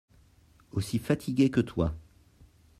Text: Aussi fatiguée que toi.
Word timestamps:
Aussi 0.71 0.97
fatiguée 0.97 1.51
que 1.51 1.59
toi. 1.61 1.93